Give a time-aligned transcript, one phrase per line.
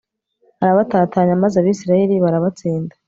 [0.61, 2.93] arabatatanya maze abayisraheli barabatsinda